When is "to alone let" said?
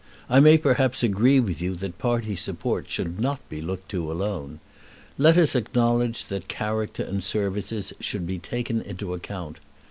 3.91-5.37